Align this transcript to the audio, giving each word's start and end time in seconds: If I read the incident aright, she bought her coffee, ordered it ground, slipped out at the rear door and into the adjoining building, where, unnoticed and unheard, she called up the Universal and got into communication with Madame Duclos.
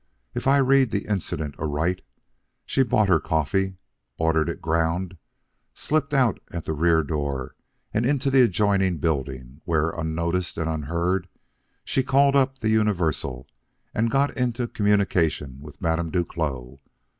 If 0.33 0.47
I 0.47 0.57
read 0.57 0.89
the 0.89 1.05
incident 1.05 1.53
aright, 1.59 2.01
she 2.65 2.81
bought 2.81 3.07
her 3.07 3.19
coffee, 3.19 3.75
ordered 4.17 4.49
it 4.49 4.59
ground, 4.59 5.15
slipped 5.75 6.11
out 6.11 6.39
at 6.51 6.65
the 6.65 6.73
rear 6.73 7.03
door 7.03 7.55
and 7.93 8.03
into 8.03 8.31
the 8.31 8.41
adjoining 8.41 8.97
building, 8.97 9.61
where, 9.63 9.91
unnoticed 9.91 10.57
and 10.57 10.67
unheard, 10.67 11.27
she 11.85 12.01
called 12.01 12.35
up 12.35 12.57
the 12.57 12.69
Universal 12.69 13.45
and 13.93 14.09
got 14.09 14.35
into 14.35 14.67
communication 14.67 15.59
with 15.61 15.79
Madame 15.79 16.09
Duclos. 16.09 16.79